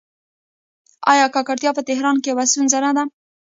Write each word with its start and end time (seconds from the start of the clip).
آیا 1.11 1.25
ککړتیا 1.35 1.71
په 1.75 1.81
تهران 1.89 2.15
کې 2.21 2.29
یوه 2.31 2.43
ستونزه 2.51 2.79
نه 2.85 2.91
ده؟ 2.97 3.03